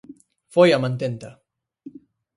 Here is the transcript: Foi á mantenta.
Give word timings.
Foi 0.53 0.69
á 0.75 0.77
mantenta. 0.85 1.29